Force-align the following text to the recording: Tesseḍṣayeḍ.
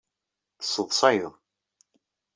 Tesseḍṣayeḍ. 0.59 1.33